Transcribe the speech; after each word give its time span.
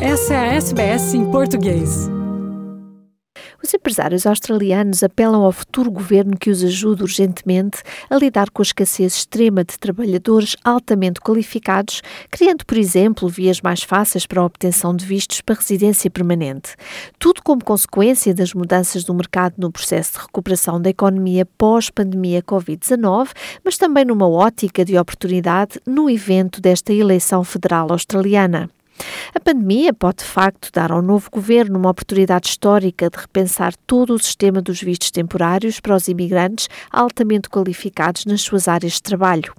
Essa 0.00 0.34
é 0.34 0.36
a 0.36 0.54
SBS 0.56 1.14
em 1.14 1.30
português. 1.30 2.10
Os 3.64 3.72
empresários 3.72 4.26
australianos 4.26 5.02
apelam 5.02 5.42
ao 5.42 5.50
futuro 5.50 5.90
governo 5.90 6.36
que 6.36 6.50
os 6.50 6.62
ajude 6.62 7.02
urgentemente 7.02 7.78
a 8.10 8.16
lidar 8.16 8.50
com 8.50 8.60
a 8.60 8.62
escassez 8.62 9.14
extrema 9.16 9.64
de 9.64 9.78
trabalhadores 9.78 10.54
altamente 10.62 11.18
qualificados, 11.18 12.02
criando, 12.30 12.66
por 12.66 12.76
exemplo, 12.76 13.26
vias 13.26 13.62
mais 13.62 13.82
fáceis 13.82 14.26
para 14.26 14.42
a 14.42 14.44
obtenção 14.44 14.94
de 14.94 15.04
vistos 15.06 15.40
para 15.40 15.54
residência 15.54 16.10
permanente. 16.10 16.76
Tudo 17.18 17.42
como 17.42 17.64
consequência 17.64 18.34
das 18.34 18.52
mudanças 18.52 19.02
do 19.02 19.14
mercado 19.14 19.54
no 19.56 19.72
processo 19.72 20.12
de 20.12 20.18
recuperação 20.18 20.80
da 20.80 20.90
economia 20.90 21.46
pós-pandemia 21.56 22.42
Covid-19, 22.42 23.30
mas 23.64 23.78
também 23.78 24.04
numa 24.04 24.28
ótica 24.28 24.84
de 24.84 24.98
oportunidade 24.98 25.80
no 25.86 26.10
evento 26.10 26.60
desta 26.60 26.92
eleição 26.92 27.42
federal 27.42 27.90
australiana. 27.90 28.68
A 29.34 29.40
pandemia 29.40 29.92
pode, 29.92 30.18
de 30.18 30.24
facto, 30.24 30.70
dar 30.72 30.90
ao 30.90 31.02
novo 31.02 31.30
governo 31.30 31.78
uma 31.78 31.90
oportunidade 31.90 32.48
histórica 32.48 33.10
de 33.10 33.18
repensar 33.18 33.74
todo 33.86 34.14
o 34.14 34.18
sistema 34.18 34.62
dos 34.62 34.80
vistos 34.80 35.10
temporários 35.10 35.80
para 35.80 35.94
os 35.94 36.08
imigrantes 36.08 36.68
altamente 36.90 37.48
qualificados 37.48 38.24
nas 38.24 38.42
suas 38.42 38.68
áreas 38.68 38.94
de 38.94 39.02
trabalho. 39.02 39.54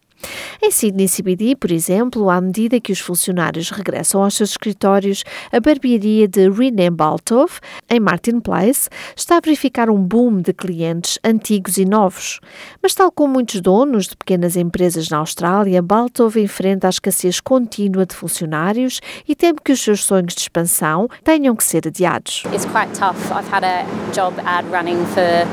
Em 0.62 0.71
Sydney 0.71 1.07
CBD, 1.07 1.55
por 1.55 1.71
exemplo, 1.71 2.30
à 2.30 2.41
medida 2.41 2.80
que 2.80 2.91
os 2.91 2.99
funcionários 2.99 3.70
regressam 3.70 4.23
aos 4.23 4.35
seus 4.35 4.52
escritórios, 4.52 5.23
a 5.52 5.59
barbearia 5.59 6.27
de 6.27 6.49
René 6.49 6.90
Baltov, 6.90 7.59
em 7.90 7.99
Martin 7.99 8.40
Place, 8.40 8.90
está 9.16 9.38
a 9.38 9.40
verificar 9.40 9.90
um 9.90 10.02
boom 10.02 10.41
de 10.41 10.53
clientes 10.53 11.20
antigos 11.23 11.77
e 11.77 11.85
novos. 11.85 12.40
Mas, 12.81 12.93
tal 12.93 13.12
como 13.12 13.34
muitos 13.34 13.62
donos 13.62 14.07
de 14.07 14.17
pequenas 14.17 14.55
empresas 14.55 15.09
na 15.09 15.17
Austrália, 15.17 15.81
Baltov 15.81 16.38
enfrenta 16.38 16.88
a 16.88 16.90
escassez 16.90 17.40
contínua 17.40 18.05
de 18.05 18.15
funcionários 18.15 18.99
e 19.27 19.35
teme 19.35 19.59
que 19.63 19.71
os 19.71 19.81
seus 19.81 20.04
sonhos 20.04 20.34
de 20.34 20.41
expansão 20.41 21.07
tenham 21.24 21.55
que 21.55 21.63
ser 21.63 21.87
adiados. 21.87 22.43
It's 22.52 22.65
quite 22.65 22.91
tough. 22.98 23.18
I've 23.31 23.48
had 23.52 23.63
a 23.63 23.85
job 24.13 24.40
ad 24.46 24.68
running 24.71 25.05
for 25.05 25.48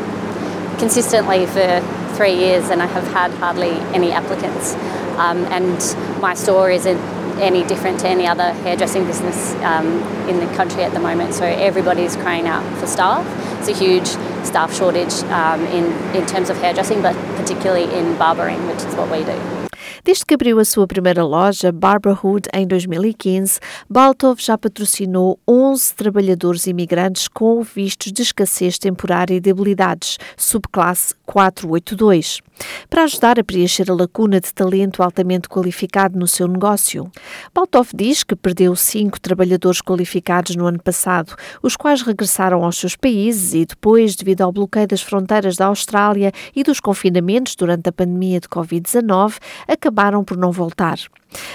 consistently 0.78 1.46
for 1.46 2.03
three 2.16 2.34
years 2.34 2.70
and 2.70 2.82
I 2.82 2.86
have 2.86 3.06
had 3.08 3.30
hardly 3.32 3.72
any 3.94 4.12
applicants. 4.12 4.74
Um, 5.18 5.44
and 5.46 6.20
my 6.20 6.34
store 6.34 6.70
isn't 6.70 6.98
any 7.40 7.64
different 7.64 8.00
to 8.00 8.08
any 8.08 8.26
other 8.26 8.52
hairdressing 8.52 9.04
business 9.06 9.54
um, 9.62 9.86
in 10.28 10.38
the 10.38 10.46
country 10.54 10.82
at 10.82 10.92
the 10.92 11.00
moment. 11.00 11.34
So 11.34 11.44
everybody's 11.44 12.16
crying 12.16 12.46
out 12.46 12.64
for 12.78 12.86
staff. 12.86 13.26
It's 13.58 13.68
a 13.68 13.74
huge 13.84 14.06
staff 14.46 14.74
shortage 14.74 15.14
um, 15.24 15.60
in, 15.66 15.92
in 16.14 16.26
terms 16.26 16.50
of 16.50 16.56
hairdressing, 16.58 17.02
but 17.02 17.14
particularly 17.36 17.92
in 17.94 18.16
barbering, 18.16 18.66
which 18.66 18.78
is 18.78 18.94
what 18.94 19.10
we 19.10 19.24
do. 19.24 19.63
Desde 20.04 20.26
que 20.26 20.34
abriu 20.34 20.58
a 20.58 20.66
sua 20.66 20.86
primeira 20.86 21.24
loja, 21.24 21.72
Barbara 21.72 22.14
Hood, 22.22 22.46
em 22.52 22.66
2015, 22.66 23.58
Baltov 23.88 24.38
já 24.38 24.58
patrocinou 24.58 25.40
11 25.48 25.94
trabalhadores 25.94 26.66
imigrantes 26.66 27.26
com 27.26 27.62
vistos 27.62 28.12
de 28.12 28.20
escassez 28.20 28.78
temporária 28.78 29.34
e 29.34 29.40
de 29.40 29.50
habilidades, 29.50 30.18
subclasse 30.36 31.14
482, 31.24 32.42
para 32.88 33.04
ajudar 33.04 33.38
a 33.38 33.44
preencher 33.44 33.90
a 33.90 33.94
lacuna 33.94 34.40
de 34.40 34.52
talento 34.52 35.02
altamente 35.02 35.48
qualificado 35.48 36.18
no 36.18 36.26
seu 36.26 36.46
negócio. 36.46 37.10
Baltov 37.52 37.88
diz 37.94 38.22
que 38.22 38.36
perdeu 38.36 38.74
cinco 38.76 39.20
trabalhadores 39.20 39.80
qualificados 39.80 40.56
no 40.56 40.66
ano 40.66 40.82
passado, 40.82 41.34
os 41.62 41.76
quais 41.76 42.02
regressaram 42.02 42.64
aos 42.64 42.78
seus 42.78 42.96
países 42.96 43.54
e 43.54 43.64
depois, 43.64 44.14
devido 44.14 44.42
ao 44.42 44.52
bloqueio 44.52 44.86
das 44.86 45.02
fronteiras 45.02 45.56
da 45.56 45.66
Austrália 45.66 46.32
e 46.54 46.62
dos 46.62 46.80
confinamentos 46.80 47.54
durante 47.56 47.88
a 47.88 47.92
pandemia 47.92 48.40
de 48.40 48.48
Covid-19, 48.48 49.38
acabaram 49.68 50.24
por 50.24 50.36
não 50.36 50.52
voltar. 50.52 50.98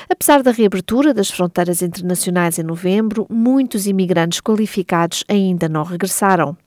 Apesar 0.10 0.44
da 0.44 0.52
reabertura 0.52 1.14
das 1.14 1.30
fronteiras 1.30 1.82
internacionais 1.82 2.60
em 2.60 2.64
novembro, 2.64 3.26
muitos 3.30 3.88
imigrantes 3.88 4.42
qualificados 4.42 5.24
ainda 5.30 5.70
não 5.70 5.84
regressaram. 5.84 6.58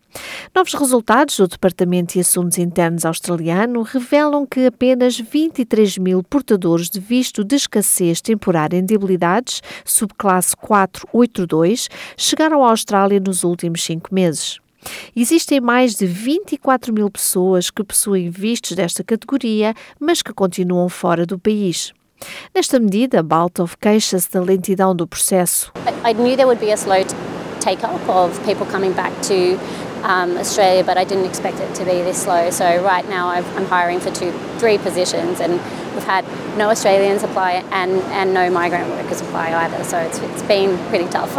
Novos 0.55 0.75
resultados 0.75 1.37
do 1.37 1.49
Departamento 1.49 2.15
de 2.15 2.21
Assuntos 2.21 2.59
Internos 2.59 3.05
australiano 3.05 3.83
revelam 3.83 4.47
que 4.47 4.67
apenas 4.67 5.19
23 5.19 5.99
mil 5.99 6.23
portadores 6.23 6.91
de 6.91 7.01
visto 7.01 7.43
de 7.43 7.57
escassez 7.57 8.21
temporária 8.21 8.77
em 8.77 8.85
debilidades, 8.85 9.63
subclasse 9.85 10.57
482, 10.57 11.89
chegaram 12.17 12.65
à 12.65 12.71
Austrália 12.71 13.21
nos 13.21 13.45
últimos 13.45 13.83
cinco 13.83 14.15
meses. 14.15 14.59
Existem 15.15 15.61
mais 15.61 15.95
de 15.95 16.07
24 16.07 16.93
mil 16.93 17.11
pessoas 17.11 17.71
que 17.71 17.85
possuem 17.85 18.31
vistos 18.31 18.73
desta 18.73 19.05
categoria, 19.05 19.75
mas 19.99 20.23
que 20.23 20.33
continuam 20.33 20.89
fora 20.89 21.25
do 21.25 21.39
país. 21.39 21.93
Nesta 22.55 22.79
medida, 22.79 23.23
Baltov 23.23 23.75
queixa-se 23.81 24.31
da 24.31 24.41
lentidão 24.41 24.95
do 24.95 25.07
processo. 25.07 25.73
I 26.05 26.13
knew 26.13 26.37
there 26.37 26.47
would 26.47 26.61
be 26.61 26.73
a 26.73 26.77
slow 26.77 27.05
take-up 27.61 28.09
of 28.09 28.39
people 28.45 28.67
coming 28.67 28.93
back 28.93 29.13
to 29.23 29.59
um, 30.03 30.37
Australia, 30.37 30.85
but 30.85 30.97
I 30.97 31.05
didn't 31.05 31.27
expect 31.27 31.61
it 31.61 31.75
to 31.77 31.85
be 31.85 32.03
this 32.03 32.23
slow. 32.23 32.51
So 32.51 32.83
right 32.83 33.09
now 33.09 33.29
hiring 33.73 34.01
for 34.01 34.11
two, 34.11 34.33
three 34.59 34.79
positions, 34.79 35.41
and 35.41 35.55
we've 35.95 36.05
had 36.05 36.27
no 36.59 36.69
Australians 36.69 37.23
apply 37.23 37.53
and, 37.81 37.93
and 38.13 38.35
no 38.35 38.51
migrant 38.51 38.91
workers 38.91 39.23
apply 39.23 39.55
either. 39.55 39.83
So 39.85 39.97
it's, 39.99 40.19
it's 40.19 40.43
been 40.43 40.77
pretty 40.91 41.09
tough. 41.09 41.33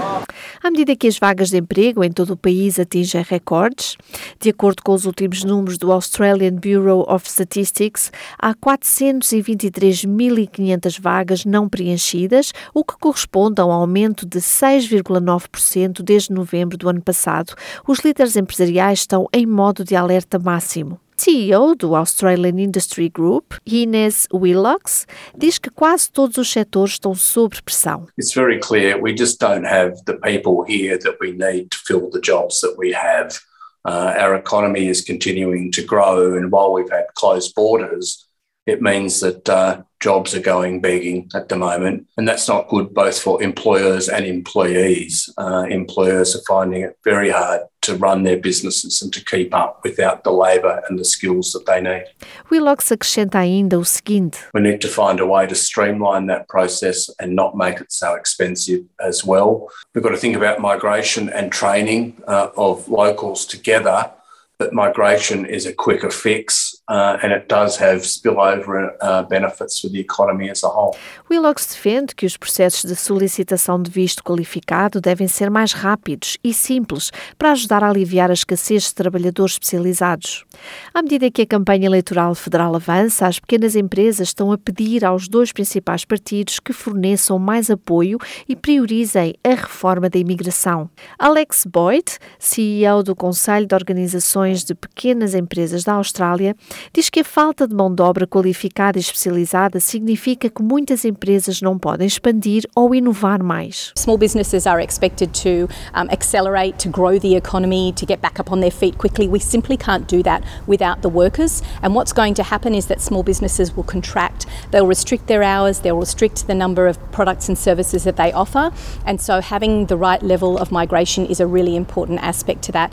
À 0.64 0.72
medida 0.72 0.96
que 0.96 1.08
as 1.10 1.20
vagas 1.20 1.50
de 1.50 1.58
emprego 1.58 2.06
em 2.06 2.12
todo 2.12 2.30
o 2.32 2.38
país 2.38 2.80
atingem 2.80 3.22
recordes, 3.22 3.98
de 4.40 4.50
acordo 4.50 4.82
com 4.82 4.94
os 4.94 5.06
últimos 5.06 5.44
números 5.44 5.78
do 5.78 5.92
Australian 5.92 6.54
Bureau 6.54 7.06
of 7.08 7.30
Statistics, 7.30 8.14
há 8.40 8.56
423.500 8.56 11.02
vagas 11.02 11.44
não 11.44 11.68
preenchidas, 11.68 12.54
o 12.74 12.82
que 12.84 12.98
corresponde 12.98 13.60
a 13.60 13.66
um 13.66 13.74
aumento 13.74 14.26
de 14.26 14.40
6,9% 14.40 16.02
desde 16.02 16.32
novembro 16.32 16.78
do 16.78 16.88
ano 16.88 17.02
passado. 17.02 17.54
Os 17.86 18.00
líderes 18.00 18.38
empresariais 18.38 18.53
estão 18.92 19.28
em 19.34 19.46
modo 19.46 19.84
de 19.84 19.96
alerta 19.96 20.38
máximo. 20.38 21.00
CEO 21.16 21.76
do 21.76 21.96
Australian 21.96 22.60
Industry 22.60 23.08
Group, 23.08 23.54
Ines 23.66 24.28
Willocks, 24.34 25.06
diz 25.38 25.58
que 25.58 25.70
quase 25.70 26.12
todos 26.12 26.38
os 26.38 26.52
setores 26.52 26.94
estão 26.94 27.16
sob 27.16 27.62
pressão. 27.62 28.08
It's 28.18 28.34
very 28.34 28.60
clear 28.60 29.02
we 29.02 29.16
just 29.16 29.40
don't 29.40 29.66
have 29.66 29.94
the 30.06 30.16
people 30.16 30.66
here 30.68 30.98
that 30.98 31.18
we 31.22 31.32
need 31.32 31.70
to 31.70 31.78
fill 31.86 32.10
the 32.10 32.20
jobs 32.20 32.60
that 32.62 32.76
we 32.78 32.94
have. 32.94 33.40
Uh, 33.86 34.14
our 34.18 34.36
economy 34.36 34.88
is 34.88 35.02
continuing 35.02 35.72
to 35.72 35.82
grow, 35.82 36.36
and 36.36 36.52
while 36.52 36.74
we've 36.74 36.92
had 36.92 37.06
closed 37.16 37.54
borders, 37.54 38.28
it 38.66 38.82
means 38.82 39.20
that 39.20 39.48
uh, 39.50 39.82
jobs 40.04 40.36
are 40.36 40.42
going 40.42 40.82
begging 40.82 41.30
at 41.34 41.48
the 41.48 41.56
moment, 41.56 42.06
and 42.18 42.28
that's 42.28 42.50
not 42.50 42.68
good 42.68 42.94
both 42.94 43.18
for 43.18 43.42
employers 43.42 44.10
and 44.10 44.26
employees. 44.26 45.30
Uh, 45.38 45.66
employers 45.70 46.36
are 46.36 46.44
finding 46.46 46.82
it 46.82 46.98
very 47.06 47.30
hard 47.30 47.62
to 47.84 47.96
run 47.96 48.24
their 48.24 48.38
businesses 48.38 49.02
and 49.02 49.14
to 49.14 49.24
keep 49.24 49.54
up 49.54 49.80
without 49.84 50.26
the 50.26 50.32
labour 50.32 50.84
and 50.90 51.00
the 51.00 51.06
skills 51.06 51.54
that 51.54 51.66
they 51.66 51.80
need. 51.80 52.04
Willocks 52.52 52.92
acrescenta 52.92 53.46
ainda 53.46 53.78
o 53.78 53.84
seguinte: 53.84 54.50
We 54.54 54.60
need 54.60 54.82
to 54.82 54.90
find 54.90 55.22
a 55.22 55.26
way 55.26 55.48
to 55.48 55.56
streamline 55.56 56.28
that 56.28 56.50
process 56.50 57.10
and 57.20 57.34
not 57.34 57.56
make 57.56 57.80
it 57.80 57.92
so 57.94 58.14
expensive 58.16 58.82
as 59.00 59.24
well. 59.24 59.70
We've 59.94 60.04
got 60.04 60.12
to 60.12 60.18
think 60.18 60.36
about 60.36 60.60
migration 60.60 61.30
and 61.30 61.50
training 61.50 62.22
uh, 62.28 62.50
of 62.58 62.90
locals 62.90 63.46
together. 63.46 64.12
But 64.60 64.72
migration 64.72 65.46
is 65.46 65.66
a 65.66 65.74
quicker 65.74 66.12
fix 66.12 66.63
uh, 66.90 67.18
and 67.24 67.32
it 67.32 67.48
does 67.48 67.78
have 67.78 68.02
spillover 68.04 68.94
uh, 69.02 69.24
benefits 69.24 69.80
for 69.80 69.90
the 69.90 70.00
economy 70.00 70.50
as 70.50 70.64
a 70.64 70.68
whole. 70.68 70.96
Willocks 71.30 71.68
defende 71.68 72.14
que 72.16 72.26
os 72.26 72.38
processos 72.38 72.84
de 72.84 72.96
solicitação 72.96 73.82
de 73.82 73.90
visto 73.90 74.24
qualificado 74.24 75.00
devem 75.00 75.28
ser 75.28 75.50
mais 75.50 75.72
rápidos 75.74 76.38
e 76.44 76.54
simples 76.54 77.12
para 77.38 77.52
ajudar 77.52 77.84
a 77.84 77.90
aliviar 77.90 78.30
a 78.30 78.34
escassez 78.34 78.84
de 78.84 78.96
trabalhadores 78.96 79.54
especializados. 79.54 80.46
À 80.94 81.02
medida 81.02 81.32
que 81.32 81.44
a 81.44 81.48
campanha 81.48 81.86
eleitoral 81.86 82.36
federal 82.36 82.76
avança, 82.76 83.28
as 83.28 83.40
pequenas 83.40 83.76
empresas 83.76 84.30
estão 84.30 84.52
a 84.52 84.58
pedir 84.58 85.06
aos 85.06 85.28
dois 85.28 85.52
principais 85.52 86.04
partidos 86.06 86.60
que 86.60 86.74
forneçam 86.74 87.40
mais 87.40 87.70
apoio 87.70 88.18
e 88.48 88.56
priorizem 88.56 89.36
a 89.44 89.50
reforma 89.50 90.10
da 90.10 90.20
imigração. 90.20 90.90
Alex 91.18 91.66
Boyd, 91.66 92.18
CEO 92.38 93.04
do 93.04 93.16
Conselho 93.16 93.66
de 93.66 93.76
Organizações 93.76 94.64
de 94.64 94.76
Pequenas 94.76 95.34
Empresas 95.34 95.84
da 95.84 95.94
Austrália, 95.94 96.56
diz 96.94 97.10
que 97.10 97.20
a 97.22 97.24
falta 97.24 97.68
de 97.68 97.76
mão 97.76 97.94
de 97.94 98.02
obra 98.02 98.28
qualificada 98.28 98.98
e 98.98 99.02
especializada 99.02 99.80
significa 99.80 100.50
que 100.50 100.62
muitas 100.62 101.06
empresas 101.06 101.62
não 101.62 101.78
podem 101.78 102.08
expandir 102.08 102.64
ou 102.76 102.94
inovar 102.94 103.44
mais. 103.44 103.92
Small 103.96 104.18
businesses 104.18 104.66
are 104.66 104.84
expected 104.84 105.32
to 105.34 105.68
um, 105.94 106.10
accelerate, 106.12 106.78
to 106.78 106.90
grow 106.90 107.20
the 107.20 107.36
economy, 107.36 107.94
to 107.94 108.06
get 108.06 108.22
back 108.22 108.40
up 108.40 108.52
on 108.52 108.60
their 108.60 108.72
feet 108.72 108.98
quickly. 108.98 109.28
We 109.28 109.40
simply 109.40 109.78
can't 109.78 110.08
do 110.08 110.24
that 110.24 110.44
without 110.68 111.02
the 111.02 111.10
workers. 111.10 111.62
And 111.82 111.96
what's 111.96 112.14
going 112.14 112.36
to 112.36 112.44
happen 112.44 112.74
is 112.74 112.88
that 112.88 113.02
small 113.02 113.24
businesses 113.24 113.76
will 113.76 113.84
contract. 113.84 114.46
They'll 114.72 114.88
restrict 114.88 115.28
their 115.28 115.44
hours, 115.44 115.82
they'll 115.82 116.00
restrict 116.00 116.48
the 116.48 116.56
number 116.56 116.88
of 116.88 116.98
products 117.12 117.50
and 117.50 117.58
services 117.58 118.04
that 118.04 118.16
they 118.16 118.32
offer. 118.32 118.72
And 119.06 119.20
so 119.20 119.42
having 119.42 119.88
the 119.88 119.98
right 119.98 120.22
level 120.22 120.58
of 120.58 120.72
migration 120.72 121.26
is 121.26 121.40
a 121.40 121.48
really 121.48 121.76
important 121.76 122.20
aspect 122.22 122.62
to 122.64 122.72
that. 122.72 122.92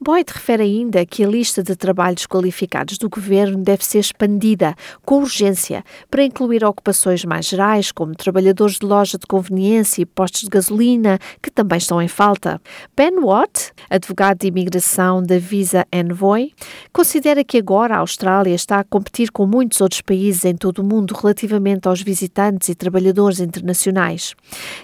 Boyd 0.00 0.30
refere 0.30 0.62
ainda 0.62 1.04
que 1.04 1.24
a 1.24 1.28
lista 1.28 1.62
de 1.62 1.74
trabalhos 1.74 2.24
qualificados 2.24 2.98
do 2.98 3.10
governo 3.18 3.58
deve 3.58 3.84
ser 3.84 3.98
expandida 3.98 4.74
com 5.04 5.18
urgência 5.18 5.84
para 6.08 6.22
incluir 6.22 6.64
ocupações 6.64 7.24
mais 7.24 7.46
gerais, 7.46 7.90
como 7.90 8.14
trabalhadores 8.14 8.78
de 8.78 8.86
loja 8.86 9.18
de 9.18 9.26
conveniência 9.26 10.02
e 10.02 10.06
postos 10.06 10.42
de 10.42 10.48
gasolina, 10.48 11.18
que 11.42 11.50
também 11.50 11.78
estão 11.78 12.00
em 12.00 12.08
falta. 12.08 12.60
Ben 12.96 13.18
Watt, 13.18 13.72
advogado 13.90 14.38
de 14.38 14.46
imigração 14.46 15.22
da 15.22 15.38
Visa 15.38 15.84
Envoy, 15.92 16.52
considera 16.92 17.42
que 17.42 17.58
agora 17.58 17.96
a 17.96 17.98
Austrália 17.98 18.54
está 18.54 18.78
a 18.78 18.84
competir 18.84 19.32
com 19.32 19.46
muitos 19.46 19.80
outros 19.80 20.00
países 20.00 20.44
em 20.44 20.54
todo 20.54 20.78
o 20.78 20.84
mundo 20.84 21.14
relativamente 21.14 21.88
aos 21.88 22.00
visitantes 22.00 22.68
e 22.68 22.74
trabalhadores 22.74 23.40
internacionais. 23.40 24.34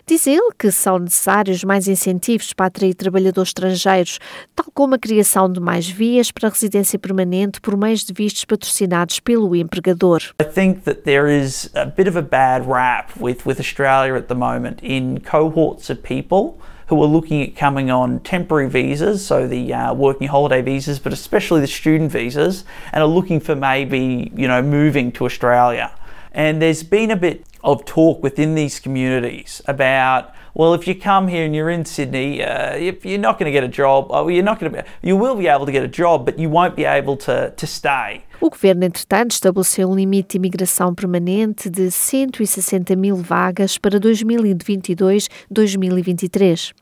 Diz 0.06 0.26
ele 0.26 0.50
que 0.58 0.70
são 0.70 0.98
necessários 0.98 1.62
mais 1.62 1.86
incentivos 1.86 2.52
para 2.52 2.66
atrair 2.66 2.94
trabalhadores 2.94 3.50
estrangeiros, 3.50 4.18
tal 4.54 4.66
como 4.74 4.94
a 4.94 4.98
criação 4.98 5.50
de 5.50 5.60
mais 5.60 5.88
vias 5.88 6.32
para 6.32 6.48
residência 6.48 6.98
permanente 6.98 7.60
por 7.60 7.76
meios 7.76 8.04
de 8.04 8.12
vistos 8.24 8.44
patrocinados 8.44 9.22
pelo 9.22 9.54
empregador. 9.54 10.32
I 10.40 10.44
think 10.44 10.84
that 10.84 11.04
there 11.04 11.28
is 11.28 11.70
a 11.74 11.86
bit 11.86 12.08
of 12.08 12.16
a 12.16 12.22
bad 12.22 12.66
rap 12.66 13.14
with, 13.16 13.44
with 13.44 13.60
Australia 13.60 14.14
at 14.14 14.28
the 14.28 14.34
moment 14.34 14.80
in 14.82 15.20
cohorts 15.20 15.90
of 15.90 16.02
people 16.02 16.58
who 16.88 17.02
are 17.02 17.06
looking 17.06 17.42
at 17.42 17.56
coming 17.56 17.90
on 17.90 18.20
temporary 18.20 18.68
visas, 18.68 19.24
so 19.24 19.46
the 19.46 19.72
uh, 19.72 19.94
working 19.94 20.28
holiday 20.28 20.60
visas, 20.60 20.98
but 20.98 21.12
especially 21.12 21.60
the 21.60 21.66
student 21.66 22.12
visas, 22.12 22.64
and 22.92 23.02
are 23.02 23.08
looking 23.08 23.40
for 23.40 23.54
maybe, 23.54 24.30
you 24.34 24.46
know, 24.46 24.62
moving 24.62 25.10
to 25.12 25.24
Australia. 25.24 25.90
And 26.32 26.60
there's 26.60 26.82
been 26.82 27.10
a 27.10 27.16
bit 27.16 27.46
of 27.62 27.84
talk 27.84 28.22
within 28.22 28.54
these 28.54 28.80
communities 28.80 29.62
about 29.66 30.34
well, 30.54 30.72
if 30.74 30.86
you 30.86 30.94
come 30.94 31.28
here 31.28 31.44
and 31.44 31.54
you're 31.54 31.70
in 31.70 31.84
Sydney, 31.84 32.42
uh, 32.42 32.76
you're 32.76 33.18
not 33.18 33.38
going 33.38 33.46
to 33.46 33.52
get 33.52 33.64
a 33.64 33.68
job. 33.68 34.06
Oh, 34.10 34.28
you're 34.28 34.44
not 34.44 34.60
going 34.60 34.72
to. 34.72 34.82
Be, 34.82 34.88
you 35.02 35.16
will 35.16 35.34
be 35.34 35.48
able 35.48 35.66
to 35.66 35.72
get 35.72 35.82
a 35.82 35.88
job, 35.88 36.24
but 36.24 36.38
you 36.38 36.48
won't 36.48 36.76
be 36.76 36.84
able 36.84 37.16
to 37.18 37.50
to 37.50 37.66
stay. 37.66 38.24
O 38.40 38.50
governo, 38.50 38.84
entretanto, 38.84 39.30
estabeleceu 39.30 39.88
um 39.88 39.94
limite 39.94 40.32
de 40.32 40.38
imigração 40.38 40.92
permanente 40.94 41.70
de 41.70 41.90
160 41.90 42.94
mil 42.96 43.16
vagas 43.16 43.78
para 43.78 43.98
2022-2023. 44.00 46.72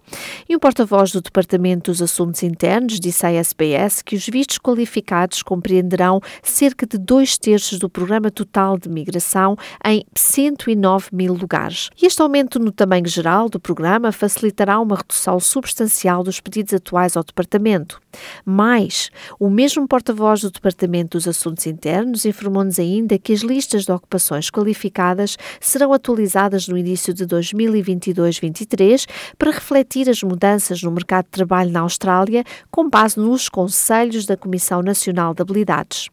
E 0.48 0.56
um 0.56 0.58
porta-voz 0.58 1.12
do 1.12 1.20
Departamento 1.20 1.90
dos 1.90 2.00
Assuntos 2.02 2.42
Internos 2.42 2.98
disse 2.98 3.26
à 3.26 3.32
SBS 3.32 4.02
que 4.02 4.16
os 4.16 4.26
vistos 4.26 4.58
qualificados 4.58 5.42
compreenderão 5.42 6.20
cerca 6.42 6.86
de 6.86 6.96
dois 6.98 7.38
terços 7.38 7.78
do 7.78 7.88
programa 7.88 8.28
total 8.30 8.78
de 8.78 8.88
migração 8.88 9.56
em 9.84 10.04
109 10.16 11.08
mil 11.12 11.34
lugares. 11.34 11.90
E 12.00 12.06
este 12.06 12.22
aumento 12.22 12.58
no 12.58 12.72
tamanho 12.72 13.06
geral 13.06 13.48
do 13.48 13.60
programa 13.60 14.10
facilitará 14.10 14.80
uma 14.80 14.96
redução 14.96 15.38
substancial 15.38 16.24
dos 16.24 16.40
pedidos 16.40 16.74
atuais 16.74 17.16
ao 17.16 17.22
Departamento. 17.22 18.00
Mais, 18.44 19.10
o 19.38 19.48
mesmo 19.48 19.86
porta-voz 19.86 20.40
do 20.40 20.50
Departamento 20.50 21.16
dos 21.16 21.28
Assuntos 21.28 21.41
Internos 21.66 22.24
informou-nos 22.24 22.78
ainda 22.78 23.18
que 23.18 23.32
as 23.32 23.40
listas 23.40 23.84
de 23.84 23.92
ocupações 23.92 24.50
qualificadas 24.50 25.36
serão 25.60 25.92
atualizadas 25.92 26.68
no 26.68 26.78
início 26.78 27.12
de 27.12 27.26
2022-23 27.26 29.06
para 29.36 29.50
refletir 29.50 30.08
as 30.08 30.22
mudanças 30.22 30.82
no 30.82 30.90
mercado 30.90 31.24
de 31.24 31.30
trabalho 31.30 31.70
na 31.70 31.80
Austrália 31.80 32.44
com 32.70 32.88
base 32.88 33.18
nos 33.18 33.48
conselhos 33.48 34.26
da 34.26 34.36
Comissão 34.36 34.82
Nacional 34.82 35.34
de 35.34 35.42
Habilidades. 35.42 36.08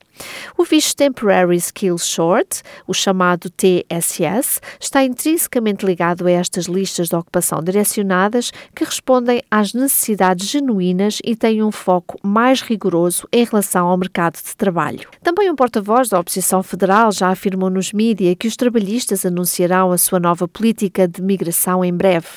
O 0.58 0.64
visto 0.64 0.96
Temporary 0.96 1.56
Skills 1.58 2.06
Short, 2.06 2.62
o 2.88 2.94
chamado 2.94 3.50
TSS, 3.50 4.60
está 4.80 5.04
intrinsecamente 5.04 5.86
ligado 5.86 6.28
a 6.28 6.32
estas 6.32 6.66
listas 6.66 7.10
de 7.10 7.16
ocupação 7.16 7.62
direcionadas 7.62 8.52
que 8.76 8.84
respondem 8.84 9.42
às 9.50 9.74
necessidades 9.74 10.48
genuínas 10.48 11.20
e 11.24 11.36
têm 11.36 11.64
um 11.64 11.72
foco 11.72 12.18
mais 12.24 12.62
rigoroso 12.62 13.28
em 13.32 13.46
relação 13.46 13.88
ao 13.88 13.98
mercado 13.98 14.36
de 14.36 14.56
trabalho. 14.56 15.10
Também 15.24 15.50
um 15.50 15.56
porta-voz 15.56 16.10
da 16.10 16.20
oposição 16.20 16.62
federal 16.64 17.12
já 17.12 17.30
afirmou 17.30 17.70
nos 17.70 17.94
mídias 17.94 18.36
que 18.38 18.48
os 18.48 18.56
trabalhistas 18.56 19.26
anunciarão 19.26 19.92
a 19.92 19.98
sua 19.98 20.20
nova 20.20 20.48
política 20.48 21.08
de 21.08 21.22
migração 21.22 21.84
em 21.84 21.94
breve. 21.94 22.28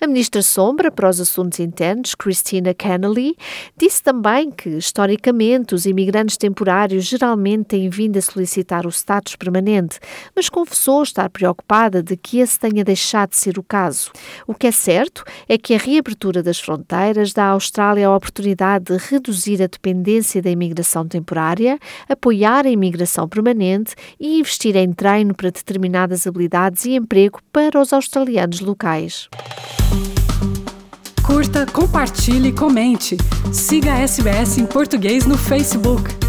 A 0.00 0.06
ministra 0.06 0.42
Sombra 0.42 0.90
para 0.90 1.08
os 1.08 1.20
Assuntos 1.20 1.60
Internos, 1.60 2.14
Christina 2.14 2.74
Kennelly, 2.74 3.36
disse 3.76 4.02
também 4.02 4.50
que, 4.50 4.70
historicamente, 4.70 5.74
os 5.74 5.86
imigrantes 5.86 6.36
temporários 6.36 7.04
geralmente 7.20 7.66
têm 7.66 7.90
vindo 7.90 8.16
a 8.16 8.22
solicitar 8.22 8.86
o 8.86 8.88
status 8.88 9.36
permanente, 9.36 9.98
mas 10.34 10.48
confessou 10.48 11.02
estar 11.02 11.28
preocupada 11.28 12.02
de 12.02 12.16
que 12.16 12.38
esse 12.38 12.58
tenha 12.58 12.82
deixado 12.82 13.30
de 13.30 13.36
ser 13.36 13.58
o 13.58 13.62
caso. 13.62 14.10
O 14.46 14.54
que 14.54 14.66
é 14.66 14.72
certo 14.72 15.22
é 15.46 15.58
que 15.58 15.74
a 15.74 15.78
reabertura 15.78 16.42
das 16.42 16.58
fronteiras 16.58 17.34
dá 17.34 17.44
à 17.44 17.50
Austrália 17.50 18.08
a 18.08 18.16
oportunidade 18.16 18.86
de 18.86 18.96
reduzir 18.96 19.62
a 19.62 19.66
dependência 19.66 20.40
da 20.40 20.50
imigração 20.50 21.06
temporária, 21.06 21.78
apoiar 22.08 22.64
a 22.64 22.70
imigração 22.70 23.28
permanente 23.28 23.94
e 24.18 24.38
investir 24.38 24.74
em 24.76 24.92
treino 24.92 25.34
para 25.34 25.50
determinadas 25.50 26.26
habilidades 26.26 26.86
e 26.86 26.94
emprego 26.94 27.40
para 27.52 27.78
os 27.78 27.92
australianos 27.92 28.60
locais. 28.60 29.28
Curta, 31.22 31.66
compartilhe, 31.66 32.50
comente. 32.50 33.16
Siga 33.52 33.92
a 33.92 33.98
SBS 34.00 34.58
em 34.58 34.66
português 34.66 35.26
no 35.26 35.36
Facebook. 35.36 36.19